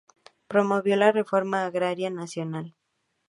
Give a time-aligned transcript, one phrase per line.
[0.47, 2.73] Promovió la Reforma Agraria nacional.